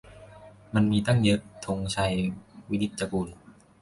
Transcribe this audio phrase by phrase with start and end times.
[0.73, 2.13] มันมี ตั้งเยอะ- ธงชัย
[2.69, 3.27] วินิจจะกูล